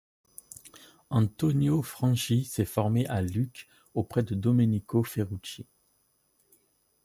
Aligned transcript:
Antonio 1.11 1.83
Franchi 1.83 2.45
s'est 2.45 2.65
formé 2.65 3.05
à 3.05 3.21
Lucques 3.21 3.67
auprès 3.93 4.23
de 4.23 4.33
Domenico 4.33 5.03
Ferrucci. 5.03 5.67